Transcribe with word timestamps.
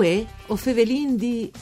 Uè, 0.00 0.24
o 0.46 0.56
fevelin 0.56 1.14
di 1.14 1.52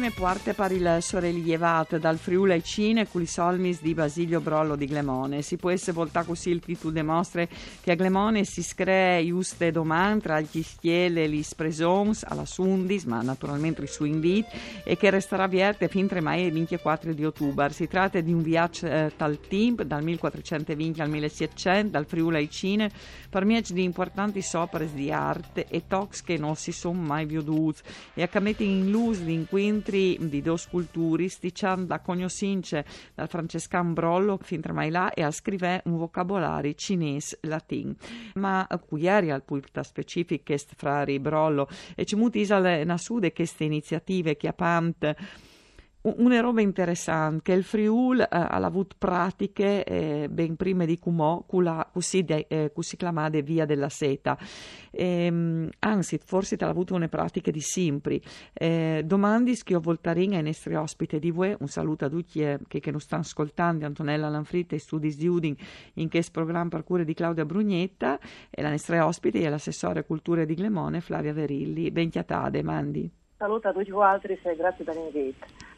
Bellissime 0.00 0.10
puarte 0.12 0.54
per 0.54 0.72
il 0.72 0.96
sorelievat 1.00 1.98
dal 1.98 2.16
Friuli 2.16 2.52
ai 2.52 2.64
Cine 2.64 3.06
con 3.06 3.20
i 3.20 3.26
solmis 3.26 3.82
di 3.82 3.92
Basilio 3.92 4.40
Brollo 4.40 4.74
di 4.74 4.86
Glemone. 4.86 5.42
Si 5.42 5.58
può 5.58 5.68
essere 5.68 5.92
volta 5.92 6.24
così 6.24 6.48
il 6.48 6.60
titolo 6.60 6.90
dimostra 6.90 7.46
che 7.82 7.90
a 7.90 7.94
Glemone 7.94 8.44
si 8.44 8.62
screa 8.62 9.22
giuste 9.22 9.70
domande 9.70 10.22
tra 10.22 10.40
gli 10.40 10.62
stiele 10.62 11.24
e 11.24 11.28
gli 11.28 11.44
presons 11.54 12.24
alla 12.26 12.46
Sundis, 12.46 13.04
ma 13.04 13.20
naturalmente 13.20 13.82
il 13.82 13.88
suo 13.88 14.06
invito, 14.06 14.48
e 14.84 14.96
che 14.96 15.10
resterà 15.10 15.42
aperta 15.42 15.86
fin 15.88 16.06
tra 16.06 16.22
mai 16.22 16.46
e 16.46 16.50
24 16.50 17.12
di 17.12 17.24
ottobre. 17.26 17.70
Si 17.70 17.86
tratta 17.86 18.20
di 18.20 18.32
un 18.32 18.40
viaggio 18.40 18.86
eh, 18.86 19.12
tal 19.14 19.38
tempo, 19.46 19.84
dal 19.84 20.02
1420 20.02 21.00
al 21.02 21.10
1700, 21.10 21.90
dal 21.90 22.06
Friuli 22.06 22.36
ai 22.36 22.48
Cine, 22.48 22.90
per 23.28 23.44
mezzo 23.44 23.74
di 23.74 23.82
importanti 23.82 24.42
opere 24.54 24.90
di 24.94 25.12
arte 25.12 25.66
e 25.68 25.82
tox 25.86 26.22
che 26.22 26.38
non 26.38 26.56
si 26.56 26.72
sono 26.72 26.98
mai 26.98 27.26
veduti. 27.26 27.82
E 28.14 28.22
a 28.22 28.28
in 28.60 28.90
luz 28.90 29.20
l'inquinto 29.20 29.88
incontri 29.89 29.89
di 29.90 30.40
due 30.42 30.56
sculturi 30.56 31.28
sticciando 31.28 31.86
da 31.86 32.00
cognosince 32.00 32.84
dal 33.14 33.28
francescan 33.28 33.92
Brollo 33.92 34.38
fin 34.40 34.60
tra 34.60 34.72
mai 34.72 34.90
là 34.90 35.12
e 35.12 35.22
a 35.22 35.30
scrivere 35.30 35.82
un 35.86 35.96
vocabolario 35.96 36.72
cinese 36.74 37.38
latin. 37.42 37.94
Ma 38.34 38.66
qui 38.86 39.02
ieri 39.02 39.30
al 39.30 39.42
pulta 39.42 39.82
specifiche 39.82 40.58
fra 40.76 41.04
Brollo 41.18 41.68
e 41.94 42.04
ci 42.04 42.16
muti 42.16 42.40
isale 42.40 42.84
nasude 42.84 43.32
queste 43.32 43.64
iniziative 43.64 44.36
che 44.36 44.48
apant 44.48 45.14
una 46.02 46.40
roba 46.40 46.62
interessante 46.62 47.42
che 47.42 47.52
il 47.52 47.62
Friul 47.62 48.20
eh, 48.20 48.26
ha 48.30 48.48
avuto 48.48 48.96
pratiche 48.96 49.84
eh, 49.84 50.28
ben 50.30 50.56
prima 50.56 50.86
di 50.86 50.98
Cumò, 50.98 51.44
così, 51.44 52.24
eh, 52.24 52.72
Via 53.42 53.66
della 53.66 53.88
Seta. 53.90 54.38
Eh, 54.90 55.68
anzi, 55.78 56.18
forse 56.24 56.56
ha 56.58 56.68
avuto 56.68 56.94
una 56.94 57.08
pratiche 57.08 57.50
di 57.50 57.60
simpri. 57.60 58.20
Eh, 58.52 59.02
domandi 59.04 59.54
che 59.62 59.74
ho 59.74 59.80
voltarin 59.80 60.34
ai 60.34 60.42
nostri 60.42 60.74
ospiti 60.74 61.18
di 61.18 61.30
voi, 61.30 61.54
un 61.58 61.68
saluto 61.68 62.06
a 62.06 62.08
tutti 62.08 62.40
eh, 62.40 62.58
che, 62.66 62.80
che 62.80 62.90
non 62.90 63.00
stanno 63.00 63.22
ascoltando, 63.22 63.84
Antonella 63.84 64.28
Lanfritta 64.30 64.74
e 64.74 64.78
Studi 64.78 65.14
di 65.14 65.26
Udin 65.26 65.54
in 65.94 66.08
questo 66.08 66.32
programma 66.32 66.68
per 66.70 66.84
cura 66.84 67.04
di 67.04 67.12
Claudia 67.12 67.44
Brugnetta 67.44 68.18
e 68.48 68.62
la 68.62 68.70
nostra 68.70 69.04
ospite 69.06 69.40
è 69.40 69.48
l'assessore 69.48 70.04
cultura 70.04 70.44
di 70.44 70.54
Glemone 70.54 71.00
Flavia 71.00 71.34
Verilli. 71.34 71.90
Ben 71.90 72.08
chiatade, 72.08 72.62
mandi. 72.62 73.10
Saluto 73.36 73.68
a 73.68 73.72
tutti 73.72 73.90
voi 73.90 74.18
e 74.22 74.56
grazie 74.56 74.84
per 74.84 74.94
l'invito. 74.94 75.69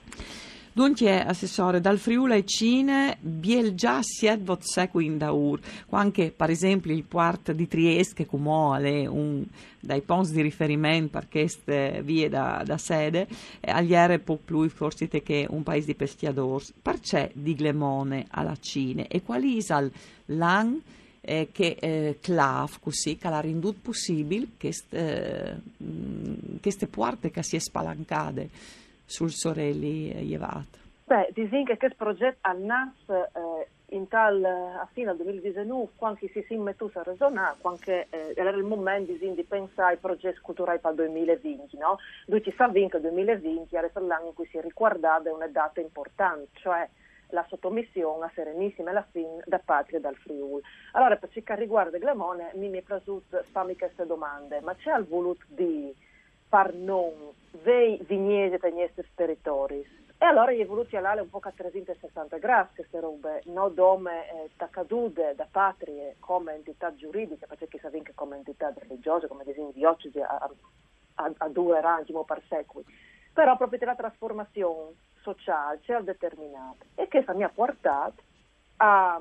Dunque, 0.75 1.23
assessore, 1.23 1.83
dal 1.83 1.99
Friuli 1.99 2.33
ai 2.33 2.47
Cine, 2.47 3.19
biel 3.21 3.75
già 3.75 4.01
siet 4.03 4.41
vot 4.41 4.63
sequin 4.63 5.19
da 5.19 5.31
ur, 5.31 5.61
anche 5.91 6.33
per 6.35 6.49
esempio 6.49 6.95
il 6.95 7.05
port 7.05 7.53
di 7.53 7.69
Trieste, 7.69 8.15
che 8.15 8.27
come 8.27 9.07
un 9.07 9.45
dai 9.79 10.01
ponti 10.01 10.33
di 10.33 10.41
riferimento 10.41 11.19
per 11.19 11.29
queste 11.29 12.01
vie 12.03 12.31
da, 12.31 12.63
da 12.65 12.79
sede, 12.79 13.29
agliere 13.61 14.19
può 14.19 14.39
più 14.43 14.67
forse 14.71 15.09
che 15.09 15.47
un 15.47 15.63
paese 15.63 15.89
di 15.89 15.95
pestiadori. 15.95 16.65
Perché 16.81 17.33
di 17.35 17.55
Glemone 17.55 18.25
alla 18.31 18.57
Cine? 18.59 19.09
E 19.09 19.23
quali 19.23 19.59
è 19.59 19.91
l'an 20.27 20.81
eh, 21.21 21.49
che 21.53 21.77
eh, 21.81 22.19
clav 22.19 22.79
così 22.81 23.19
che 23.19 23.29
l'ha 23.29 23.41
renduto 23.41 23.79
possibile 23.83 24.47
queste, 24.59 25.61
eh, 25.77 26.57
queste 26.63 26.87
porte 26.87 27.31
che 27.31 27.43
si 27.43 27.57
è 27.57 27.59
spalancate 27.59 28.81
sul 29.13 29.31
Sorelli 29.31 30.11
Jevat? 30.25 30.81
Beh, 31.05 31.29
disin 31.35 31.67
che 31.67 31.77
questo 31.77 31.97
progetto 31.99 32.39
al 32.41 32.61
NAS 32.61 33.09
eh, 33.11 33.69
in 33.95 34.09
tal, 34.09 34.43
a 34.43 34.89
fine 34.93 35.09
del 35.09 35.17
2019, 35.17 35.91
quando 35.97 36.19
si 36.21 36.45
si 36.49 36.57
metto 36.57 36.91
a 36.95 37.03
ragionare, 37.03 37.57
quando 37.61 37.81
eh, 37.85 38.09
era 38.35 38.49
il 38.49 38.65
momento 38.65 39.13
di 39.13 39.47
pensare 39.47 39.93
ai 39.93 39.99
progetti 39.99 40.41
culturali 40.41 40.79
per 40.79 40.93
il 40.93 40.97
2020, 40.97 41.77
no? 41.77 41.99
Noi 42.29 42.43
ci 42.43 42.55
sappiamo 42.57 42.89
che 42.89 42.97
il 42.97 43.03
2020 43.03 43.77
era 43.77 43.91
l'anno 43.97 44.29
in 44.29 44.35
cui 44.35 44.47
si 44.47 44.59
riguardava 44.59 45.31
una 45.31 45.49
data 45.49 45.81
importante, 45.81 46.49
cioè 46.55 46.89
la 47.33 47.45
sottomissione 47.49 48.25
a 48.25 48.31
Serenissima 48.35 48.91
e 48.91 48.95
la 48.95 49.07
fine 49.11 49.43
da 49.45 49.61
Patria 49.63 49.99
e 49.99 50.01
dal 50.01 50.17
Friuli. 50.17 50.63
Allora, 50.93 51.17
per 51.17 51.29
ciò 51.31 51.41
che 51.45 51.55
riguarda 51.57 51.99
Glemone, 51.99 52.53
mi 52.55 52.71
è 52.71 52.81
piaciuto 52.81 53.45
farmi 53.51 53.77
queste 53.77 54.07
domande, 54.07 54.61
ma 54.63 54.75
c'è 54.75 54.91
al 54.91 55.05
voluto 55.05 55.45
di 55.49 55.95
far 56.53 56.75
non 56.75 57.33
vei 57.63 57.99
vignesi 58.07 58.59
per 58.59 58.75
i 58.75 58.81
nostri 58.81 59.09
territori. 59.15 59.81
E 60.19 60.25
allora 60.27 60.53
gli 60.53 60.61
è 60.61 60.67
voluto 60.67 60.95
alare 60.99 61.23
un 61.23 61.31
po' 61.31 61.41
a 61.41 61.51
360 61.51 62.37
gradi 62.37 62.75
queste 62.75 63.01
robe, 63.01 63.43
non 63.47 63.75
come 63.75 64.29
eh, 64.29 64.51
taccadude 64.59 65.35
da 65.35 65.49
patrie 65.51 66.17
come 66.21 66.53
entità 66.53 66.95
giuridica, 66.95 67.47
perché 67.47 67.67
si 67.71 67.89
vince 67.91 68.13
come 68.15 68.37
entità 68.37 68.71
religiose, 68.77 69.29
come 69.29 69.45
disegno 69.45 69.71
di 69.73 69.79
diocesi 69.79 70.21
a, 70.21 70.51
a, 71.15 71.33
a, 71.39 71.49
due 71.49 71.81
rangi, 71.81 72.13
per 72.13 72.43
secoli. 72.49 72.85
Però 73.33 73.57
proprio 73.57 73.79
la 73.87 73.97
trasformazione 73.97 74.93
sociale 75.23 75.81
c'è 75.81 75.99
determinata 76.01 76.85
e 76.97 77.09
che 77.09 77.25
mi 77.33 77.45
ha 77.45 77.49
portato 77.49 78.23
a 78.77 79.19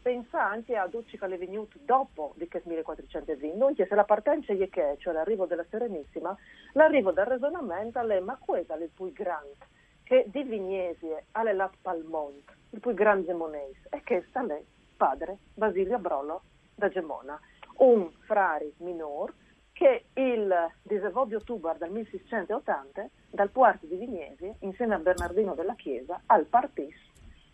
pensa 0.00 0.44
anche 0.44 0.76
a 0.76 0.86
Ducci 0.86 1.18
che 1.18 1.26
è 1.26 1.38
venuto 1.38 1.78
dopo 1.82 2.32
di 2.36 2.48
che 2.48 2.62
1420, 2.64 3.56
non 3.56 3.74
se 3.74 3.94
la 3.94 4.04
partenza 4.04 4.52
è 4.52 4.68
che, 4.68 4.96
cioè 4.98 5.12
l'arrivo 5.12 5.46
della 5.46 5.64
Serenissima, 5.68 6.36
l'arrivo 6.72 7.12
del 7.12 7.26
ragionamento 7.26 8.00
è 8.00 8.20
ma 8.20 8.38
questo 8.38 8.74
è 8.74 8.82
il 8.82 8.90
più 8.94 9.12
grande, 9.12 9.56
che 10.02 10.26
di 10.28 10.42
Vignesie 10.42 11.26
alle 11.32 11.52
Lat 11.52 11.74
Palmont, 11.80 12.42
il 12.70 12.80
più 12.80 12.94
grande 12.94 13.32
monese, 13.32 13.88
e 13.90 14.02
che 14.02 14.24
sta 14.28 14.42
lì, 14.42 14.64
padre 14.96 15.38
Basilio 15.54 15.98
Brolo 15.98 16.42
da 16.74 16.88
Gemona, 16.88 17.38
un 17.78 18.10
frare 18.26 18.72
minor 18.78 19.32
che 19.72 20.04
il 20.14 20.54
19 20.82 21.28
di 21.28 21.34
ottobre 21.36 21.76
del 21.78 21.90
1680 21.90 23.08
dal 23.30 23.50
puerto 23.50 23.86
di 23.86 23.96
Vignesie, 23.96 24.56
insieme 24.60 24.94
a 24.94 24.98
Bernardino 24.98 25.54
della 25.54 25.74
Chiesa, 25.74 26.20
al 26.26 26.44
Partis, 26.44 26.94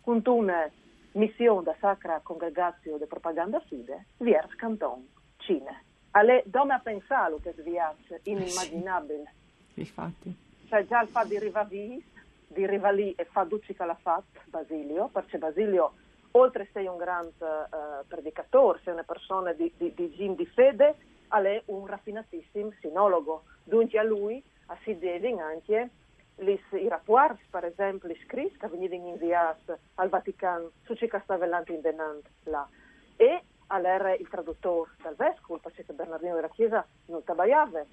con 0.01 0.21
una 0.25 0.69
missione 1.17 1.63
da 1.63 1.75
Sacra 1.79 2.19
Congregazione 2.23 2.99
de 2.99 3.07
Propaganda 3.07 3.59
Fide, 3.61 4.05
Viers 4.17 4.55
Canton, 4.55 5.05
Cine. 5.37 5.83
Alle 6.11 6.43
dome 6.45 6.73
a 6.73 6.79
pensare 6.79 7.35
che 7.41 7.53
sviace 7.57 8.21
inimmaginabile. 8.23 9.33
Sì, 9.73 9.81
infatti. 9.81 10.35
Cioè 10.67 10.85
già 10.87 11.01
il 11.01 11.09
fatto 11.09 11.27
di 11.27 11.39
Rivavis, 11.39 12.03
di 12.47 12.65
Rivalì 12.65 13.13
e 13.13 13.25
fa 13.25 13.43
Ducica 13.43 13.85
l'ha 13.85 13.97
fatto 14.01 14.39
Basilio, 14.45 15.09
perché 15.09 15.37
Basilio, 15.37 15.93
oltre 16.31 16.63
a 16.63 16.65
essere 16.65 16.87
un 16.87 16.97
grande 16.97 17.33
uh, 17.39 18.05
predicatore, 18.07 18.79
sei 18.83 18.93
una 18.93 19.03
persona 19.03 19.53
di, 19.53 19.71
di, 19.77 19.93
di, 19.93 20.35
di 20.35 20.45
fede, 20.45 20.95
è 21.29 21.61
un 21.65 21.85
raffinatissimo 21.85 22.71
sinologo. 22.79 23.43
Dunque 23.63 23.99
a 23.99 24.03
lui 24.03 24.41
si 24.83 24.97
deve 24.97 25.39
anche 25.39 25.89
les, 26.37 26.61
i 26.71 26.87
rapporti, 26.87 27.43
per 27.49 27.65
esempio, 27.65 28.13
scritti 28.25 28.57
che 28.57 28.67
venivano 28.67 29.09
inviati 29.09 29.71
al 29.95 30.09
Vaticano 30.09 30.71
su 30.83 30.93
ciò 30.95 31.07
che 31.07 31.21
stava 31.23 31.45
in 31.45 32.21
là. 32.43 32.67
E 33.15 33.43
all'era 33.67 34.13
il 34.13 34.27
traduttore 34.29 34.91
dal 35.01 35.15
vescovo, 35.15 35.59
perché 35.59 35.83
Bernardino 35.93 36.35
della 36.35 36.49
Chiesa 36.49 36.85
non 37.07 37.23
tabaiava 37.23 37.83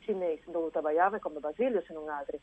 cinese, 0.00 0.50
non 0.50 0.70
tabaiava 0.70 1.18
come 1.18 1.40
Basilio, 1.40 1.82
se 1.82 1.92
non 1.92 2.08
altri. 2.08 2.40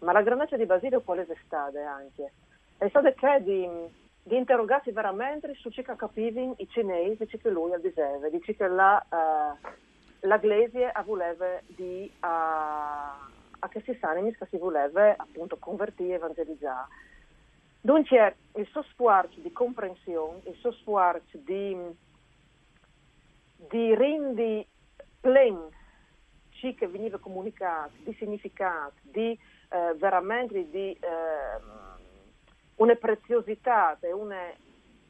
Ma 0.00 0.12
la 0.12 0.22
grandezza 0.22 0.56
di 0.56 0.66
Basilio 0.66 1.00
quale 1.00 1.26
è 1.26 1.36
stata 1.44 1.90
anche? 1.90 2.32
È 2.78 2.88
stata 2.88 3.12
che 3.12 3.42
di, 3.42 3.68
di 4.22 4.36
interrogarsi 4.36 4.92
veramente 4.92 5.54
su 5.54 5.70
ciò 5.70 5.82
che 5.82 5.96
capivano 5.96 6.54
i 6.58 6.68
cinesi, 6.68 7.26
ciò 7.26 7.38
che 7.38 7.50
lui 7.50 7.80
diceva, 7.80 8.28
di 8.28 8.40
ciò 8.42 8.52
che 8.52 8.68
la, 8.68 9.04
uh, 9.08 9.66
la 10.20 10.38
Glesia 10.38 10.92
voleva 11.04 11.60
di... 11.66 12.12
Uh, 12.22 13.35
a 13.66 13.68
che 13.68 13.82
si 13.82 13.96
sanimi 14.00 14.34
che 14.34 14.46
si 14.50 14.56
voleva 14.56 15.14
appunto 15.16 15.56
convertire 15.58 16.12
e 16.12 16.16
evangelizzare. 16.16 16.88
Dunque 17.80 18.36
il 18.54 18.66
suo 18.66 18.82
sforzo 18.82 19.38
di 19.40 19.52
comprensione, 19.52 20.40
il 20.46 20.54
suo 20.56 20.72
sforzo 20.72 21.38
di, 21.38 21.76
di 23.68 23.94
rendi 23.94 24.66
plen 25.20 25.68
ciò 26.50 26.72
che 26.74 26.88
veniva 26.88 27.18
comunicato, 27.18 27.92
di 28.02 28.14
significato, 28.14 28.94
di 29.02 29.38
eh, 29.68 29.94
veramente 29.96 30.68
di 30.70 30.92
eh, 30.92 30.98
una 32.76 32.94
preziosità 32.94 33.96
una 34.12 34.50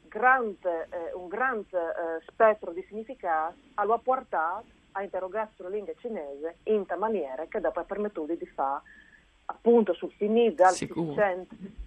grande, 0.07 0.87
eh, 0.89 1.13
un 1.13 1.27
grande 1.27 1.77
eh, 1.77 2.21
spettro 2.27 2.71
di 2.71 2.83
significato, 2.87 3.55
ha 3.75 3.97
portato 3.97 4.76
a 4.97 5.03
interrogare 5.03 5.49
sulla 5.55 5.69
lingua 5.69 5.93
cinese 5.99 6.57
in 6.63 6.85
ta 6.85 6.97
maniera 6.97 7.45
che 7.47 7.59
dopo 7.59 7.79
ha 7.79 7.83
permesso 7.83 8.25
di 8.25 8.45
fare 8.53 8.81
appunto 9.45 9.93
sul 9.93 10.11
finire 10.17 10.53
dal 10.53 10.75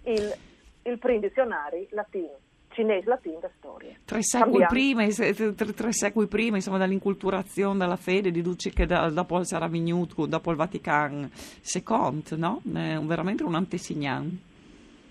il, 0.03 0.35
il 0.83 0.97
primo 0.97 1.19
dizionario 1.19 1.85
latino 1.91 2.37
cinese 2.73 3.07
latino 3.07 3.39
da 3.39 3.49
storia. 3.57 3.93
Tre 4.05 4.23
secoli, 4.23 4.65
prima, 4.67 5.05
tre, 5.07 5.53
tre 5.53 5.91
secoli 5.91 6.27
prima, 6.27 6.55
insomma, 6.55 6.77
dall'inculturazione 6.77 7.77
della 7.77 7.97
fede, 7.97 8.31
di 8.31 8.41
Duci 8.41 8.71
che 8.71 8.85
da, 8.85 9.09
dopo 9.09 9.37
il 9.39 9.45
sarà 9.45 9.67
venuto, 9.67 10.25
dopo 10.25 10.51
il 10.51 10.57
Vaticano 10.57 11.29
II, 11.73 12.23
no? 12.37 12.61
È 12.63 12.97
veramente 12.99 13.43
un 13.43 13.55
antesignano. 13.55 14.29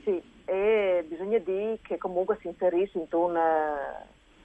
Sì, 0.05 0.21
e 0.47 1.05
bisogna 1.07 1.39
dire 1.39 1.79
che 1.83 1.99
comunque 1.99 2.39
si 2.41 2.49
inserisce 2.49 2.99
in, 2.99 3.07
un, 3.11 3.39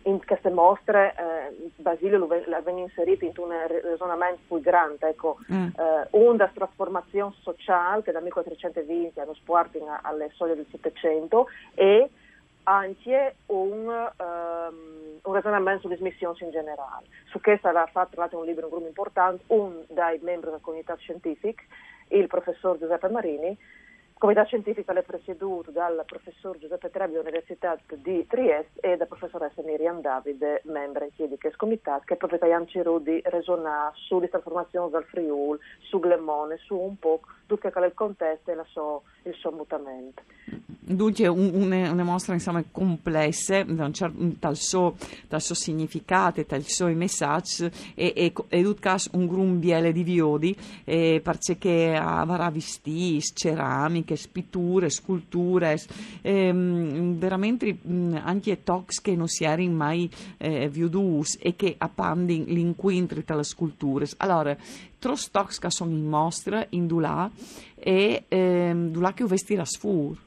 in 0.06 0.24
queste 0.26 0.50
mostre 0.50 1.16
eh, 1.18 1.72
Basilio 1.78 2.20
l'aveva 2.46 2.72
inserito 2.72 3.26
in 3.26 3.32
un 3.38 3.52
ragionamento 3.68 4.42
più 4.48 4.62
grande, 4.62 5.10
ecco, 5.10 5.38
mm. 5.52 5.68
eh, 5.78 6.08
una 6.12 6.52
trasformazione 6.54 7.34
sociale 7.42 8.04
che 8.04 8.12
dal 8.12 8.24
1420 8.24 9.20
hanno 9.20 9.34
sporting 9.34 9.88
alle 10.02 10.30
soglie 10.34 10.56
del 10.56 10.68
Settecento 10.70 11.48
e 11.74 12.10
anche 12.66 13.36
un, 13.48 13.88
um, 13.88 15.20
un 15.22 15.34
ragionamento 15.34 15.82
sulle 15.82 15.98
missioni 16.00 16.38
in 16.42 16.52
generale. 16.52 17.06
Su 17.30 17.40
questo 17.40 17.68
ha 17.68 17.90
fatto 17.92 18.38
un 18.38 18.46
libro 18.46 18.66
un 18.66 18.72
gruppo 18.72 18.88
importante, 18.88 19.44
un 19.48 19.84
dai 19.88 20.20
membri 20.22 20.50
della 20.50 20.62
comunità 20.62 20.96
scientifica, 20.98 21.64
il 22.10 22.28
professor 22.28 22.78
Giuseppe 22.78 23.10
Marini, 23.10 23.58
Comunità 24.18 24.46
scientifica 24.46 24.94
è 24.94 25.04
presieduto 25.04 25.72
dal 25.72 26.02
professor 26.06 26.58
Giuseppe 26.58 26.90
Trebi 26.90 27.12
dell'Università 27.12 27.78
di 27.96 28.26
Trieste 28.26 28.80
e 28.80 28.92
dalla 28.92 29.08
professoressa 29.08 29.62
Miriam 29.62 30.00
Davide, 30.00 30.62
membro 30.64 31.06
chiedi 31.14 31.38
che 31.38 31.54
Comitat, 31.58 32.06
che 32.06 32.16
proprio 32.16 32.40
Ian 32.46 32.66
Cirudi 32.66 33.22
resona 33.26 33.92
sulle 33.94 34.30
trasformazioni 34.30 34.90
dal 34.90 35.04
Friul, 35.04 35.60
su 35.80 36.00
Glemone, 36.00 36.56
su 36.58 36.78
un 36.78 36.98
po' 36.98 37.20
tutto 37.46 37.70
che 37.70 37.78
è 37.78 37.86
il 37.86 37.94
contesto 37.94 38.52
e 38.52 38.64
so, 38.72 39.04
il 39.24 39.34
suo 39.34 39.52
mutamento. 39.52 40.22
Dunque 40.88 41.28
un, 41.28 41.50
une, 41.52 41.88
une 41.88 42.04
mostra 42.04 42.36
insomma 42.36 42.64
complesse 42.72 43.66
certo, 43.92 44.34
dal, 44.38 44.56
suo, 44.56 44.96
dal 45.28 45.42
suo 45.42 45.56
significato 45.56 46.46
dal 46.48 46.64
suo 46.64 46.94
messaggio 46.94 47.72
e, 47.96 48.14
e, 48.16 48.34
e 48.50 48.76
un 49.14 49.26
grumbiele 49.26 49.92
di 49.92 50.04
viodi 50.04 50.56
perché 50.84 51.96
avrà 51.96 52.52
visti 52.52 53.20
ceramiche, 53.34 54.16
pitture, 54.32 54.92
sculture 54.92 55.82
e, 56.22 56.52
veramente 56.54 57.80
anche 58.22 58.62
talks 58.62 59.02
che 59.02 59.16
non 59.16 59.28
si 59.28 59.44
erano 59.44 59.72
mai 59.72 60.08
eh, 60.38 60.70
viudus 60.70 61.36
e 61.42 61.56
che 61.56 61.74
appandi 61.80 62.46
l'incontro 62.46 63.24
tra 63.24 63.36
le 63.36 63.44
sculture 63.44 64.08
allora 64.18 64.56
tros 65.00 65.32
talks 65.32 65.58
che 65.58 65.72
sono 65.72 65.92
in 65.92 66.06
mostra 66.06 66.64
in 66.70 66.86
Dulà 66.86 67.28
e 67.74 68.26
ehm, 68.28 68.92
Dulà 68.92 69.14
che 69.14 69.26
la 69.56 69.66
sfur 69.66 70.25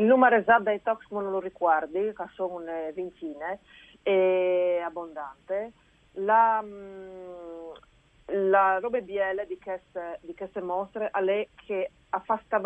il 0.00 0.06
numero 0.06 0.36
esatto 0.36 0.62
dei 0.64 0.82
tox 0.82 1.06
non 1.10 1.30
lo 1.30 1.40
ricordi, 1.40 2.12
che 2.16 2.24
sono 2.34 2.54
una 2.54 2.90
ventina, 2.94 3.56
è 4.02 4.80
abbondante. 4.82 5.72
La, 6.14 6.62
mm, 6.62 7.70
la 8.48 8.78
roba 8.80 9.00
biele 9.00 9.46
di 9.46 9.58
queste, 9.58 10.18
di 10.22 10.34
queste 10.34 10.62
mostre 10.62 11.10
è 11.10 11.48
che 11.66 11.90
ha 12.08 12.20
fatto 12.20 12.60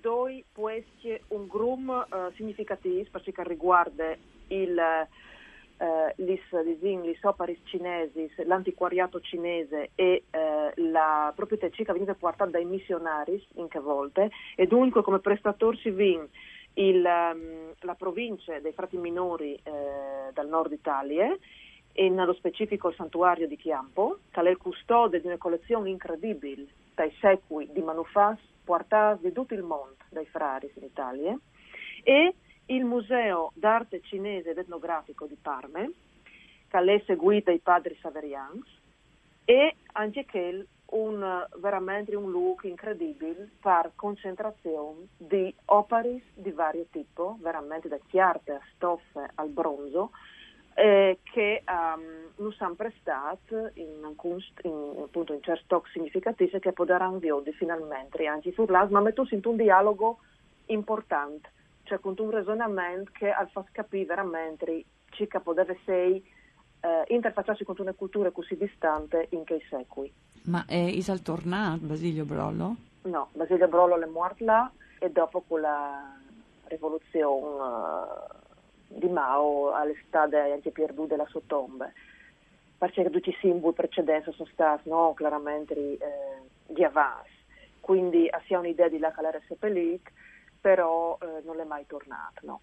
due 0.00 0.44
poesie 0.52 1.22
un 1.28 1.46
grum 1.48 1.88
uh, 1.88 2.32
significativo 2.34 3.08
perché 3.10 3.32
riguarda 3.44 4.14
il 4.48 5.08
eh, 5.78 6.12
lis 6.16 7.22
operis 7.22 7.60
cinesi, 7.64 8.30
l'antiquariato 8.44 9.20
cinese 9.20 9.90
e 9.94 10.24
eh, 10.30 10.72
la 10.74 11.32
proprietà 11.34 11.70
civica 11.70 11.92
venuta 11.92 12.14
portata 12.14 12.50
dai 12.50 12.64
missionari 12.64 13.42
in 13.54 13.68
che 13.68 13.78
volte 13.78 14.30
e 14.56 14.66
dunque 14.66 15.02
come 15.02 15.20
prestatori 15.20 15.78
si 15.78 15.90
vin 15.90 16.28
il, 16.78 17.04
um, 17.04 17.72
la 17.80 17.94
provincia 17.94 18.58
dei 18.60 18.72
frati 18.72 18.96
minori 18.96 19.54
eh, 19.54 20.32
dal 20.32 20.48
nord 20.48 20.72
Italia 20.72 21.36
e 21.92 22.08
nello 22.08 22.34
specifico 22.34 22.88
il 22.88 22.94
santuario 22.94 23.48
di 23.48 23.56
Chiampo, 23.56 24.18
che 24.30 24.40
è 24.40 24.48
il 24.48 24.56
custode 24.56 25.20
di 25.20 25.26
una 25.26 25.38
collezione 25.38 25.90
incredibile 25.90 26.66
dai 26.94 27.12
secoli 27.20 27.70
di 27.72 27.80
manufas 27.82 28.38
portati 28.64 29.26
di 29.26 29.32
tutto 29.32 29.54
il 29.54 29.62
mondo 29.62 29.96
dai 30.10 30.26
frari 30.26 30.70
in 30.74 30.84
Italia 30.84 31.38
e 32.02 32.34
il 32.66 32.84
Museo 32.84 33.50
d'arte 33.54 34.00
cinese 34.02 34.50
ed 34.50 34.58
etnografico 34.58 35.26
di 35.26 35.36
Parme, 35.40 35.92
che 36.68 36.78
è 36.78 37.02
seguito 37.06 37.50
dai 37.50 37.60
padri 37.60 37.96
Saverians, 38.00 38.66
e 39.44 39.76
anche 39.92 40.24
che 40.26 40.66
un, 40.90 41.46
veramente 41.56 42.14
un 42.16 42.30
look 42.30 42.64
incredibile 42.64 43.50
per 43.60 43.92
concentrazione 43.94 45.08
di 45.16 45.54
opere 45.66 46.22
di 46.34 46.50
vario 46.50 46.86
tipo, 46.90 47.36
veramente 47.40 47.88
da 47.88 47.98
chiarte 48.08 48.52
a 48.52 48.60
stoffe 48.74 49.30
al 49.34 49.48
bronzo, 49.48 50.10
eh, 50.74 51.18
che 51.24 51.64
um, 51.66 52.30
non 52.36 52.52
sono 52.52 52.74
prestati 52.74 53.54
in, 53.74 54.14
in, 54.62 55.02
appunto, 55.02 55.32
in 55.32 55.42
certi 55.42 55.64
stock 55.64 55.88
significativi 55.90 56.58
che 56.60 56.72
potranno 56.72 57.18
vedere 57.18 57.52
finalmente 57.52 58.26
anche 58.26 58.52
furlas, 58.52 58.88
ma 58.90 59.00
metto 59.00 59.26
in 59.30 59.40
un 59.44 59.56
dialogo 59.56 60.20
importante, 60.66 61.50
cioè 61.82 61.98
con 61.98 62.14
un 62.18 62.30
ragionamento 62.30 63.10
che 63.12 63.34
fa 63.50 63.64
capire 63.72 64.04
veramente 64.04 64.84
ciò 65.10 65.26
che 65.26 65.40
poteva 65.40 65.72
essere 65.72 66.22
eh, 66.80 67.04
interfacciarsi 67.08 67.64
con 67.64 67.74
una 67.78 67.92
cultura 67.92 68.30
così 68.30 68.56
distante 68.56 69.26
in 69.30 69.44
che 69.44 69.60
secoli. 69.68 70.12
Ma 70.48 70.64
è 70.66 70.76
Isal 70.76 71.20
tornato 71.20 71.84
Basilio 71.84 72.24
Brollo? 72.24 72.76
No, 73.02 73.28
Basilio 73.32 73.68
Brollo 73.68 74.00
è 74.00 74.06
morto 74.06 74.44
là 74.44 74.70
e 74.98 75.10
dopo 75.10 75.44
con 75.46 75.60
la 75.60 76.16
rivoluzione 76.68 77.44
uh, 77.44 78.96
di 78.98 79.08
Mao 79.08 79.72
all'estate 79.72 80.38
anche 80.38 80.70
perduta 80.70 81.16
la 81.16 81.26
sua 81.26 81.42
tomba. 81.46 81.90
Perché 82.78 83.10
tutti 83.10 83.28
i 83.28 83.36
simboli 83.40 83.74
precedenti 83.74 84.32
sono 84.32 84.48
stati 84.50 84.88
no, 84.88 85.12
chiaramente 85.14 85.74
eh, 85.74 85.98
di 86.66 86.82
avanti. 86.82 87.28
Quindi 87.80 88.30
si 88.46 88.54
ha 88.54 88.58
un'idea 88.58 88.88
di 88.88 88.98
là 88.98 89.12
che 89.12 89.20
l'era 89.20 89.40
seppellita 89.46 90.10
però 90.60 91.18
eh, 91.20 91.42
non 91.44 91.60
è 91.60 91.64
mai 91.64 91.84
tornato, 91.86 92.40
no. 92.42 92.60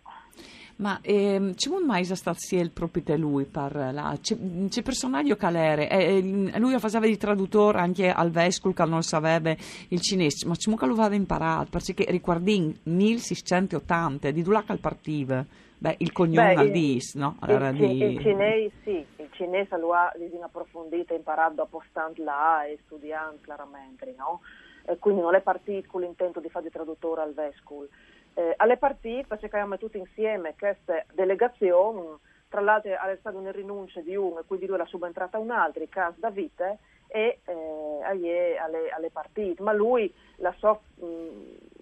Ma 0.78 1.00
ehm, 1.02 1.54
c'è 1.54 1.70
un 1.70 1.86
mai 1.86 2.04
stato 2.04 2.38
il 2.52 2.72
proprio 2.72 3.16
lui 3.16 3.46
per 3.46 3.74
la, 3.94 4.18
c'è, 4.20 4.36
c'è 4.68 4.82
personaggio 4.82 5.38
calere, 5.38 5.90
eh, 5.90 6.22
lui 6.58 6.78
faceva 6.80 7.06
di 7.06 7.16
traduttore 7.18 7.80
anche 7.80 8.10
al 8.10 8.30
vescovo 8.30 8.74
che 8.74 8.84
non 8.84 9.02
sapeva 9.02 9.56
il 9.88 10.02
cinese, 10.02 10.46
ma 10.46 10.56
c'è 10.56 10.70
un 10.70 10.76
che 10.76 10.86
lo 10.86 10.94
aveva 10.94 11.16
imparato, 11.16 11.70
perché 11.70 12.06
ricordi 12.10 12.78
1680, 12.84 14.32
di 14.32 14.42
dove 14.42 14.64
al 14.68 14.80
partiva, 14.80 15.46
beh, 15.78 15.96
il 16.00 16.12
cognome 16.12 16.54
al 16.56 16.72
dis, 16.72 17.16
no? 17.16 17.38
Allora, 17.40 17.70
il, 17.70 17.78
di... 17.78 18.04
il 18.04 18.20
cinese 18.20 18.72
sì, 18.84 19.06
il 19.16 19.30
cinese 19.32 19.78
lo 19.78 19.94
ha 19.94 20.12
approfondito, 20.44 21.14
imparato 21.14 21.54
dopo 21.56 21.82
stand 21.90 22.18
là 22.18 22.66
e 22.66 22.80
studiando 22.86 23.40
chiaramente, 23.44 24.14
no? 24.18 24.42
Eh, 24.86 24.98
quindi 24.98 25.22
non 25.22 25.36
è 25.36 25.42
partito 25.42 25.90
con 25.90 26.02
l'intento 26.02 26.40
di 26.40 26.50
fare 26.50 26.66
di 26.66 26.72
traduttore 26.72 27.22
al 27.22 27.34
vescovo. 27.34 27.88
Eh, 28.34 28.54
alle 28.58 28.78
partite 28.78 29.26
facevamo 29.28 29.78
tutti 29.78 29.98
insieme 29.98 30.56
queste 30.58 31.06
delegazioni, 31.14 32.18
tra 32.50 32.62
l'altro 32.62 32.92
è 32.92 33.18
stata 33.20 33.38
una 33.38 33.52
rinuncia 33.52 34.02
di 34.02 34.16
uno 34.16 34.40
e 34.40 34.44
quindi 34.46 34.66
lui 34.66 34.76
era 34.76 34.86
subentrata 34.86 35.38
un 35.38 35.52
altro, 35.52 35.82
il 35.82 35.90
caso 35.90 36.20
da 36.20 36.30
vite, 36.30 36.80
e 37.08 37.40
eh, 37.46 38.00
alle, 38.04 38.58
alle, 38.60 39.10
partite. 39.10 39.62
Ma 39.64 39.72
lui 39.72 40.14
la 40.38 40.54
sua 40.58 40.78
mh, 40.96 41.06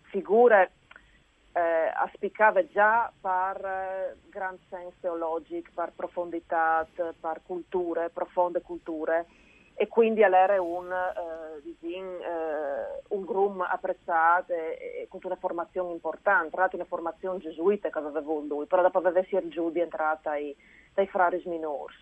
figura 0.04 0.64
eh, 0.64 1.92
aspicava 1.96 2.66
già 2.68 3.12
per 3.20 3.66
eh, 3.66 4.16
gran 4.30 4.58
senso 4.70 4.96
teologico, 5.02 5.72
per 5.74 5.92
profondità, 5.96 6.88
per 6.96 7.42
culture, 7.46 8.10
profonde 8.10 8.62
culture 8.62 9.26
e 9.76 9.88
quindi 9.88 10.22
era 10.22 10.62
un, 10.62 10.86
uh, 10.88 11.62
disin, 11.62 12.06
uh, 12.06 13.16
un 13.16 13.26
grum 13.26 13.62
apprezzato 13.62 14.54
e, 14.54 15.02
e, 15.02 15.08
con 15.10 15.20
una 15.24 15.36
formazione 15.36 15.92
importante, 15.92 16.50
tra 16.50 16.62
l'altro 16.62 16.78
una 16.78 16.88
formazione 16.88 17.40
gesuita 17.40 17.90
che 17.90 17.98
aveva 17.98 18.20
lui, 18.20 18.66
però 18.66 18.82
dopo 18.82 19.00
aveva 19.00 19.20
essere 19.20 19.48
giù 19.50 19.72
di 19.72 19.80
entrata 19.80 20.32
ai, 20.32 20.56
dai 20.94 21.08
frari 21.08 21.42
minori. 21.46 21.94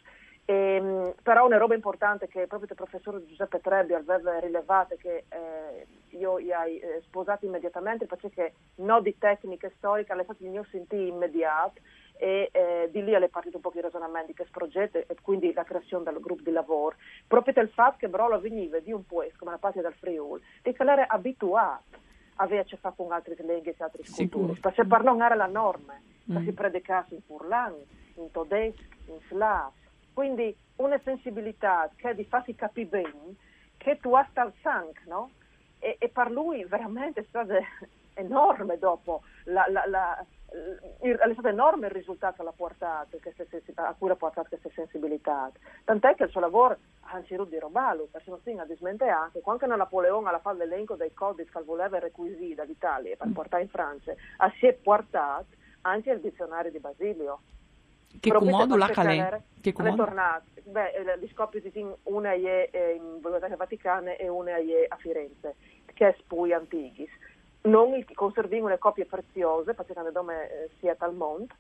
E, 0.46 0.80
um, 0.82 1.14
però 1.24 1.46
una 1.46 1.58
roba 1.58 1.76
importante 1.76 2.28
che 2.28 2.48
proprio 2.48 2.70
il 2.70 2.76
professore 2.76 3.26
Giuseppe 3.26 3.62
Trebbi 3.62 3.94
aveva 3.94 4.40
rilevato 4.40 4.96
che 4.98 5.24
eh, 5.30 5.86
io 6.10 6.42
gli 6.42 6.52
hai 6.52 6.80
eh, 6.80 7.02
sposato 7.04 7.46
immediatamente 7.46 8.06
perché 8.06 8.54
no 8.76 9.00
di 9.02 9.18
tecniche 9.18 9.72
storiche, 9.78 10.12
alle 10.12 10.24
stato 10.24 10.44
il 10.44 10.50
mio 10.50 10.66
sentì 10.70 11.08
immediato 11.08 11.80
e 12.22 12.50
eh, 12.52 12.90
di 12.92 13.04
lì 13.04 13.14
è 13.14 13.28
partito 13.30 13.56
un 13.56 13.64
po' 13.64 13.72
i 13.74 13.82
ragionamenti 13.82 14.28
di 14.28 14.36
questo 14.36 14.54
progetto 14.56 15.00
e 15.00 15.16
quindi 15.24 15.52
la 15.54 15.64
creazione 15.64 16.04
del 16.04 16.20
gruppo 16.20 16.44
di 16.44 16.52
lavoro, 16.52 16.96
proprio 17.26 17.52
del 17.52 17.70
fatto 17.70 17.98
che 17.98 18.10
Brolo 18.10 18.40
veniva 18.40 18.78
di 18.78 18.92
un 18.92 19.04
paese 19.08 19.36
come 19.40 19.50
la 19.50 19.58
patria 19.58 19.82
del 19.82 19.96
Friuli 19.96 20.40
e 20.62 20.72
che 20.72 20.84
era 20.84 21.08
abituato. 21.08 22.10
A 22.36 22.44
avere 22.44 22.62
a 22.62 22.64
che 22.64 22.78
fare 22.78 22.94
con 22.96 23.12
altre 23.12 23.36
lingue 23.40 23.72
e 23.72 23.76
altre 23.80 24.04
culture, 24.04 24.60
perché 24.60 24.86
per 24.86 25.04
non 25.04 25.22
era 25.22 25.36
la 25.36 25.48
norma, 25.48 25.94
mm. 25.94 26.38
che 26.38 26.44
si 26.44 26.52
predicasse 26.54 27.16
in 27.16 27.22
furlan, 27.24 27.74
in 28.16 28.32
tedesco, 28.32 28.82
in 29.08 29.20
slav, 29.28 29.72
quindi 30.14 30.56
una 30.78 31.00
sensibilità 31.04 31.90
che 31.96 32.14
di 32.14 32.24
farsi 32.24 32.54
capire 32.54 32.88
bene 32.88 33.36
che 33.78 33.98
tu 34.00 34.14
hai 34.14 34.26
al 34.34 34.54
sangue, 34.62 35.02
no? 35.06 35.32
E, 35.80 35.98
e, 36.00 36.10
per 36.10 36.30
lui 36.30 36.64
veramente 36.66 37.22
è 37.22 37.26
stato 37.28 37.54
enorme 38.14 38.78
dopo 38.78 39.22
la, 39.46 39.66
la, 39.70 39.86
la 39.88 40.26
è 40.52 41.32
stato 41.32 41.48
enorme 41.48 41.88
il 41.88 41.94
risultato 41.94 42.42
portato, 42.56 43.18
a 43.76 43.96
cui 43.98 44.10
ha 44.10 44.16
portato 44.16 44.50
queste 44.50 44.70
sensibilità. 44.76 45.50
Tant'è 45.86 46.16
che 46.16 46.24
il 46.24 46.30
suo 46.30 46.42
lavoro, 46.42 46.78
anzi 47.12 47.36
Rudi 47.36 47.58
Robalu, 47.58 48.10
non 48.26 48.40
si 48.44 48.60
dismente 48.68 49.08
anche, 49.08 49.40
quando 49.40 49.66
Napoleone 49.66 50.28
alla 50.28 50.40
fa 50.40 50.52
l'elenco 50.52 50.96
dei 50.96 51.14
codici 51.14 51.50
che 51.52 51.64
voleva 51.64 52.00
requisire 52.00 52.56
dall'Italia 52.56 53.16
per 53.16 53.28
mm. 53.28 53.32
portare 53.32 53.64
in 53.64 53.70
Francia, 53.70 54.14
si 54.60 54.68
è 54.68 54.74
portato 54.74 55.46
anche 55.82 56.12
il 56.12 56.20
dizionario 56.20 56.70
di 56.70 56.80
Basilio. 56.80 57.40
Che 58.20 58.30
comodo 58.30 58.76
la 58.76 58.90
calè, 58.90 59.42
Che 59.62 59.72
tornato. 59.72 60.44
Beh, 60.64 60.92
eh, 60.92 61.20
gli 61.20 61.30
scopi 61.32 61.62
di 61.62 61.72
una 62.04 62.34
è 62.34 62.94
in 62.94 63.22
Biblioteca 63.22 63.56
Vaticana 63.56 64.16
e 64.18 64.28
una 64.28 64.58
è 64.58 64.86
a 64.88 64.96
Firenze, 64.98 65.56
che 65.94 66.10
è 66.10 66.16
Spui 66.20 66.52
Antichis. 66.52 67.10
Noi 67.64 68.06
conserviamo 68.14 68.68
le 68.68 68.80
copie 68.80 69.06
preziose, 69.06 69.74
praticamente 69.74 70.18
come 70.18 70.50
eh, 70.50 70.70
sia 70.80 70.96
tal 70.96 71.14
mondo, 71.14 71.54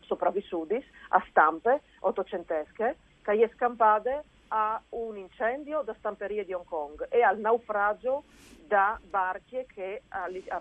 sopravvissuti, 0.00 0.82
a 1.08 1.24
stampe 1.28 1.82
ottocentesche, 2.00 2.96
che 3.22 3.32
è 3.32 3.50
scampate 3.54 4.24
a 4.48 4.80
un 4.90 5.16
incendio 5.16 5.82
da 5.82 5.94
stamperie 5.98 6.44
di 6.44 6.52
Hong 6.52 6.64
Kong 6.64 7.06
e 7.10 7.22
al 7.22 7.38
naufragio 7.38 8.22
da 8.66 8.98
barche 9.08 9.66
che 9.72 10.02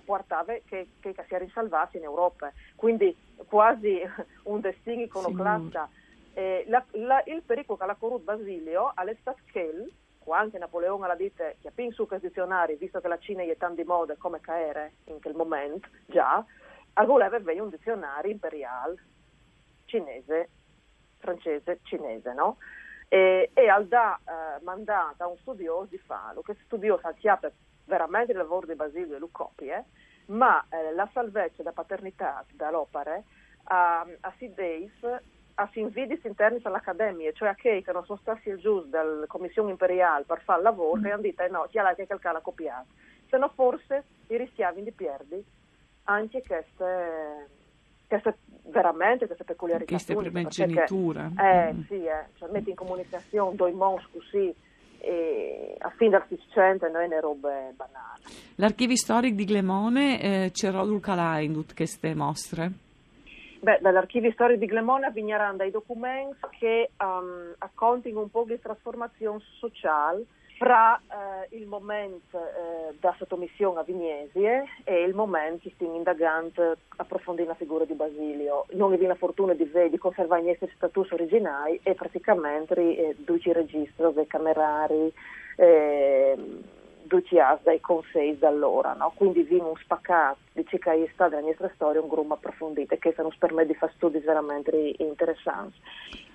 portava, 0.04 0.54
che, 0.66 0.88
che, 1.00 1.14
che 1.14 1.26
si 1.28 1.34
erano 1.34 1.52
salvati 1.52 1.98
in 1.98 2.04
Europa. 2.04 2.52
Quindi 2.76 3.16
quasi 3.48 4.02
un 4.44 4.60
destino 4.60 5.04
iconoclasta. 5.04 5.90
Eh, 6.34 6.66
la, 6.68 6.84
la, 6.92 7.24
il 7.28 7.44
pericolo 7.44 7.78
che 7.78 7.86
la 7.86 7.96
corrupt 7.96 8.26
Basilio 8.26 8.92
all'estat 8.94 9.38
che 10.26 10.32
anche 10.32 10.58
Napoleone 10.58 11.08
la 11.08 11.16
dite 11.16 11.58
che 11.62 11.92
su 11.92 12.08
questi 12.08 12.28
dizionari, 12.28 12.76
visto 12.76 13.00
che 13.00 13.08
la 13.08 13.20
Cina 13.20 13.44
è 13.44 13.58
tanto 13.58 13.82
di 13.82 13.88
moda 13.88 14.16
come 14.18 14.42
caere 14.42 14.94
in 15.06 15.22
quel 15.22 15.36
momento, 15.36 15.88
già, 16.08 16.44
voleva 17.06 17.38
avere 17.38 17.60
un 17.60 17.70
dizionario 17.70 18.32
imperiale 18.32 18.96
cinese, 19.86 20.50
francese, 21.20 21.80
cinese, 21.84 22.34
no? 22.34 22.58
E, 23.08 23.52
e 23.54 23.70
al 23.70 23.88
da 23.88 24.18
eh, 24.18 24.64
mandato 24.64 25.24
a 25.24 25.28
un 25.28 25.38
studioso 25.38 25.90
di 25.92 25.98
farlo, 26.00 26.42
che 26.42 26.56
studioso 26.66 27.08
chiappa 27.16 27.52
veramente 27.86 28.32
il 28.32 28.40
lavoro 28.40 28.66
di 28.66 28.74
Basilio 28.74 29.16
e 29.16 29.20
lo 29.20 29.30
copie, 29.32 29.86
ma 30.28 30.66
eh, 30.70 30.92
la 30.94 31.08
salvezza 31.14 31.62
da 31.62 31.72
paternità 31.72 32.44
dall'opera 32.52 33.22
a, 33.66 34.06
a 34.22 34.34
Days 34.40 35.00
a 35.56 35.70
invidis 35.74 36.24
interni 36.24 36.60
all'Accademia, 36.64 37.32
cioè 37.32 37.50
a 37.50 37.56
che 37.56 37.84
non 37.94 38.04
sono 38.06 38.20
stati 38.22 38.56
giù 38.58 38.86
dalla 38.88 39.26
Commissione 39.28 39.72
Imperiale 39.72 40.26
per 40.26 40.42
fare 40.44 40.60
il 40.60 40.66
lavoro 40.66 41.00
mm. 41.00 41.06
e 41.06 41.12
hanno 41.12 41.22
detto 41.22 41.44
eh 41.44 41.50
no, 41.50 41.68
chi 41.70 41.78
ha 41.78 41.94
che 41.96 42.08
calcare 42.08 42.36
la 42.36 42.42
copiata. 42.42 42.86
Se 43.30 43.38
no 43.38 43.50
forse 43.56 44.04
i 44.28 44.38
rischiavi 44.38 44.84
di 44.84 44.92
perdi 44.92 45.44
anche 46.04 46.44
queste, 46.46 47.48
queste 48.08 48.38
veramente 48.66 49.28
queste 49.28 49.46
peculiarità. 49.46 49.92
Queste 49.92 50.16
primogeniture. 50.16 51.32
Eh 51.40 51.74
mm. 51.74 51.82
sì, 51.88 52.06
eh, 52.06 52.26
cioè 52.38 52.50
metti 52.52 52.72
in 52.72 52.76
comunicazione 52.76 53.56
due 53.56 53.72
mons 53.72 54.06
così 54.12 54.54
e 55.00 55.76
a 55.80 55.90
fine 55.92 56.10
del 56.10 56.26
600 56.28 56.90
non 56.90 57.14
è 57.14 57.20
robe 57.22 57.74
banali. 57.76 58.24
L'archivio 58.56 58.98
storico 58.98 59.36
di 59.36 59.46
Glemone 59.46 60.22
eh, 60.22 60.52
c'è 60.52 60.72
Rodul 60.72 61.00
Calà 61.00 61.40
in 61.40 61.54
tutte 61.54 61.76
queste 61.76 62.14
mostre? 62.14 62.84
Beh, 63.66 63.80
dall'archivio 63.82 64.32
storico 64.32 64.60
di 64.60 64.68
Glemone 64.68 65.08
avvigneranno 65.08 65.58
dei 65.58 65.72
documenti 65.72 66.38
che 66.60 66.92
um, 67.00 67.52
accontano 67.58 68.20
un 68.20 68.30
po' 68.30 68.44
di 68.46 68.60
trasformazione 68.62 69.40
sociale 69.58 70.24
fra 70.60 70.96
eh, 71.00 71.58
il 71.58 71.66
momento 71.66 72.38
eh, 72.38 72.96
da 73.00 73.16
sottomissione 73.18 73.80
a 73.80 73.84
Vignesie 73.84 74.66
e 74.84 75.02
il 75.02 75.16
momento 75.16 75.62
che 75.64 75.72
stiamo 75.74 75.96
indagando 75.96 76.78
approfondendo 76.98 77.54
la 77.54 77.58
figura 77.58 77.86
di 77.86 77.96
Basilio. 77.96 78.68
Non 78.74 78.94
abbiamo 78.94 79.14
la 79.14 79.18
fortuna 79.18 79.56
di, 79.56 79.68
di 79.90 79.98
conservare 79.98 80.44
i 80.44 80.46
nostri 80.46 80.72
status 80.76 81.10
originali 81.14 81.80
e 81.82 81.96
praticamente 81.96 82.76
eh, 82.76 83.16
duci 83.18 83.52
registri 83.52 84.14
dei 84.14 84.28
camerari 84.28 85.12
eh, 85.56 86.38
duci 87.06 87.38
dai 87.64 87.80
consigli 87.80 88.38
da 88.38 88.48
allora, 88.48 88.94
no? 88.94 89.14
quindi 89.16 89.46
un 89.52 89.76
spaccato 89.78 90.38
di 90.54 90.66
ciò 90.68 90.78
che 90.78 91.04
è 91.04 91.10
stata 91.14 91.36
la 91.36 91.46
nostra 91.46 91.72
storia, 91.76 92.02
un 92.02 92.08
gruppo 92.08 92.34
approfondito 92.34 92.96
che 92.98 93.14
ci 93.14 93.38
permette 93.38 93.72
di 93.72 93.76
fare 93.76 93.94
studi 93.96 94.20
veramente 94.20 94.96
interessanti. 94.98 95.78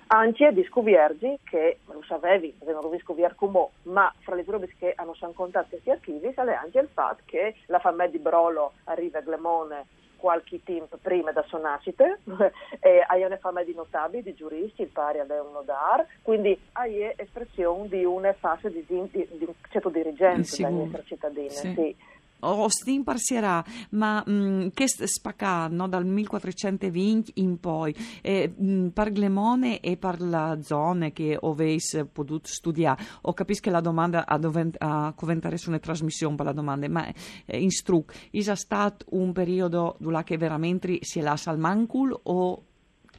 Anche 0.07 0.51
di 0.51 0.63
scoverti 0.65 1.39
che, 1.45 1.79
lo 1.85 2.03
sapevi, 2.05 2.53
non 2.65 2.81
lo 2.81 2.99
scoperto 2.99 3.35
come, 3.37 3.67
ma 3.83 4.13
fra 4.19 4.35
le 4.35 4.43
cose 4.43 4.73
che 4.77 4.91
hanno 4.95 5.15
raccontato 5.17 5.67
questi 5.69 5.89
archivi, 5.89 6.27
è 6.27 6.33
anche 6.35 6.79
il 6.79 6.89
fatto 6.91 7.21
che 7.25 7.55
la 7.67 7.79
famiglia 7.79 8.07
di 8.07 8.19
Brolo 8.19 8.73
arriva 8.85 9.19
a 9.19 9.21
Glemone 9.21 9.85
qualche 10.21 10.61
tempo 10.63 10.97
prima 11.01 11.31
da 11.31 11.43
sua 11.47 11.57
nascita, 11.57 12.05
e 12.79 13.03
hai 13.07 13.23
una 13.23 13.37
fama 13.37 13.63
di 13.63 13.73
notabili, 13.73 14.21
di 14.21 14.35
giuristi, 14.35 14.83
il 14.83 14.89
pari 14.89 15.17
a 15.17 15.23
un 15.23 15.51
nodar, 15.51 16.05
quindi 16.21 16.57
hai 16.73 17.11
espressione 17.15 17.87
di 17.87 18.05
una 18.05 18.31
fase 18.33 18.69
di, 18.69 18.85
di, 18.87 19.09
di, 19.11 19.47
certo 19.71 19.89
dirigente 19.89 20.55
della 20.55 20.69
nostra 20.69 21.01
cittadina. 21.03 21.49
Sì. 21.49 21.73
Sì. 21.73 21.95
Austin 22.41 23.03
partirà, 23.03 23.63
ma 23.91 24.23
mh, 24.25 24.31
mm, 24.31 24.67
che 24.73 24.87
spacca 24.87 25.67
no, 25.67 25.87
dal 25.87 26.05
1420 26.05 27.33
in 27.35 27.59
poi, 27.59 27.95
eh, 28.21 28.53
mh, 28.55 28.71
mm, 28.71 28.87
per 28.87 29.11
Glemone 29.11 29.79
e 29.79 29.97
per 29.97 30.21
la 30.21 30.59
zona 30.61 31.09
che 31.09 31.37
avete 31.41 32.05
potuto 32.05 32.47
studiare, 32.47 33.03
o 33.21 33.33
capisco 33.33 33.61
che 33.61 33.69
la 33.69 33.81
domanda 33.81 34.25
a, 34.25 34.37
dovent- 34.37 34.77
a 34.79 35.13
commentare 35.15 35.57
su 35.57 35.69
una 35.69 35.79
trasmissione 35.79 36.35
per 36.35 36.45
la 36.45 36.53
domanda, 36.53 36.87
ma 36.89 37.07
eh, 37.45 37.61
in 37.61 37.71
struc, 37.71 38.13
è 38.31 38.55
stato 38.55 39.05
un 39.09 39.31
periodo 39.31 39.95
dove 39.99 40.37
veramente 40.37 40.99
si 41.01 41.19
è 41.19 41.21
lasciato 41.21 41.51
al 41.51 41.59
mancul 41.59 42.17
o 42.23 42.63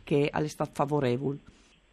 che 0.03 0.29
è 0.29 0.49
stato 0.49 0.71
favorevole? 0.75 1.39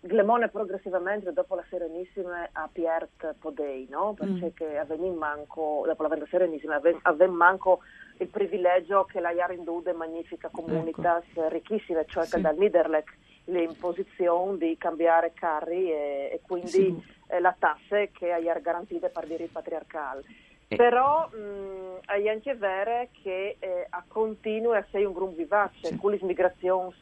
Glemone 0.10 0.50
progressivamente 0.50 1.32
dopo 1.34 1.54
la 1.54 1.64
Serenissima 1.70 2.50
a 2.52 2.68
Piert 2.72 3.36
Podei, 3.40 3.86
no? 3.92 4.16
Perché 4.18 4.84
mm. 4.92 5.16
manco, 5.16 5.84
dopo 5.86 6.02
la 6.02 6.26
Serenissima, 6.28 6.82
avevamo 7.04 7.38
manco 7.38 7.82
il 8.18 8.28
privilegio 8.28 9.04
che 9.06 9.20
la 9.20 9.32
Jarindude 9.32 9.94
magnifica 9.94 10.50
comunitas 10.50 11.24
ecco. 11.30 11.48
ricchissime, 11.50 12.06
cioè 12.08 12.26
sì. 12.26 12.36
che 12.36 12.42
dal 12.42 12.58
Niederlech 12.58 13.16
le 13.46 13.62
imposizioni 13.62 14.58
di 14.58 14.78
cambiare 14.80 15.32
carri 15.34 15.92
e, 15.92 16.30
e 16.34 16.40
quindi 16.42 16.70
sì. 16.70 17.04
eh, 17.28 17.40
la 17.40 17.56
tasse 17.58 18.10
che 18.12 18.36
è 18.36 18.62
garantita 18.62 19.10
per 19.10 19.28
diritto 19.28 19.52
patriarcale. 19.54 20.24
Eh. 20.70 20.76
Però 20.76 21.28
mh, 21.28 22.06
è 22.08 22.28
anche 22.28 22.56
vero 22.56 23.08
che 23.22 23.58
eh, 23.60 23.86
a 23.88 24.04
continuo 24.08 24.74
essere 24.74 25.06
un 25.06 25.14
gruppo 25.14 25.36
vivace, 25.36 25.86
sì. 25.86 25.98
con 25.98 26.12
le 26.12 26.20
migrazioni 26.24 26.96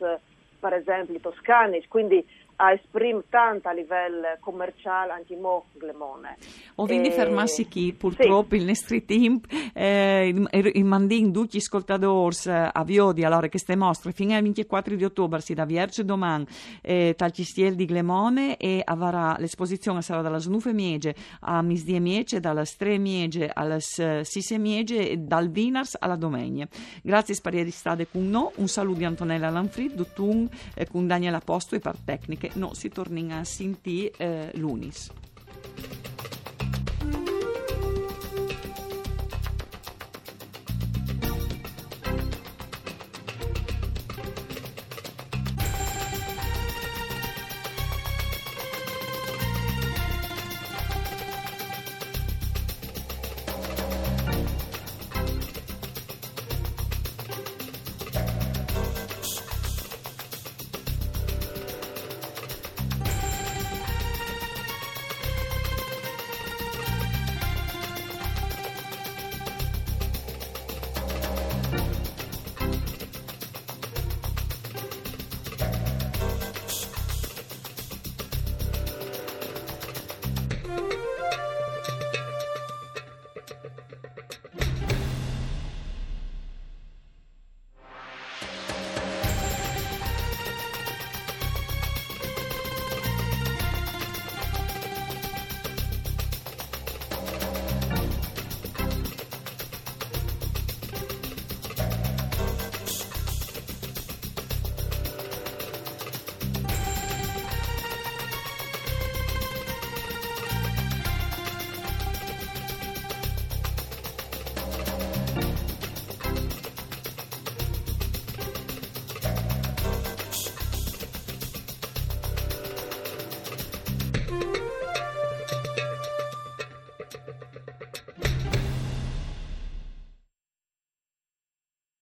per 0.60 0.74
esempio 0.74 1.20
toscane, 1.20 1.88
quindi 1.88 2.26
a 2.58 2.72
esprimere 2.72 3.26
tanto 3.30 3.68
a 3.68 3.72
livello 3.72 4.38
commerciale 4.40 5.12
anche 5.12 5.36
mo 5.36 5.66
Glemone. 5.74 6.38
Ho 6.76 6.86
quindi 6.86 7.10
e... 7.10 7.12
fermarsi 7.12 7.68
qui, 7.68 7.94
purtroppo 7.94 8.56
sì. 8.56 8.62
il 8.62 8.66
nostro 8.66 9.02
team, 9.04 9.40
eh, 9.74 10.34
il 10.52 10.86
mandin 10.86 11.32
tutti 11.32 11.58
gli 11.58 11.62
ascoltatori 11.62 12.36
eh, 12.46 12.70
a 12.74 12.84
Viodi, 12.84 13.24
allora 13.24 13.48
che 13.48 13.60
ste 13.60 13.76
mostre 13.76 14.12
fino 14.12 14.36
al 14.36 14.42
24 14.42 14.96
di 14.96 15.04
ottobre 15.04 15.40
si 15.40 15.54
da 15.54 15.66
Vierge 15.66 16.04
domani 16.04 16.46
eh, 16.82 17.14
tal 17.16 17.32
Cistiel 17.32 17.76
di 17.76 17.86
Glemone 17.86 18.58
e 18.58 18.82
avrà 18.84 19.36
l'esposizione 19.38 20.02
sarà 20.02 20.22
dalla 20.22 20.40
Snufe 20.40 20.74
Miege 20.74 21.16
a 21.42 21.62
Misdie 21.62 22.00
Miege, 22.00 22.40
dalla 22.40 22.66
Stre 22.66 22.98
Miege 22.98 23.50
alla 23.54 23.80
Sisse 23.80 24.58
Miege 24.58 25.10
e 25.12 25.18
dal 25.18 25.50
Vinars 25.50 25.96
alla 26.00 26.16
Domegne. 26.16 26.70
Grazie 27.04 27.36
sparieri 27.36 27.70
stade 27.70 28.08
con 28.08 28.28
noi, 28.28 28.52
un 28.56 28.68
saluto 28.68 28.98
di 28.98 29.06
Antonella 29.06 29.50
Lanfrid, 29.50 29.94
Duttun, 29.94 30.50
eh, 30.74 30.88
con 30.88 31.06
Daniela 31.06 31.40
Posto 31.40 31.76
e 31.76 31.80
per 31.80 31.98
tecniche 32.04 32.47
che 32.48 32.60
non 32.60 32.74
si 32.75 32.89
torna 32.89 33.39
a 33.39 33.44
sentire 33.44 34.12
eh, 34.18 34.51
lunis. 34.56 35.12